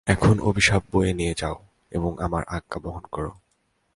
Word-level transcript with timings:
এখন 0.07 0.35
অভিশাপ 0.39 0.83
বয়ে 0.91 1.13
নিয়ে 1.13 1.33
যাও 1.37 1.55
এবং 1.91 2.11
আমার 2.19 2.43
আজ্ঞা 2.47 2.77
বহন 2.79 3.03
করো। 3.11 3.31